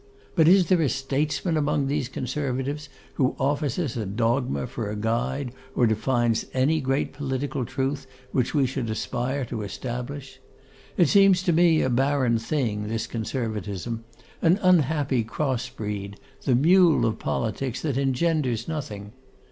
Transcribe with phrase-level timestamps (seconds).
[0.33, 2.89] But is there a statesman among these Conservatives
[3.21, 8.55] who offers us a dogma for a guide, or defines any great political truth which
[8.55, 10.39] we should aspire to establish?
[10.97, 14.03] It seems to me a barren thing, this Conservatism,
[14.41, 19.11] an unhappy cross breed; the mule of politics that engenders nothing.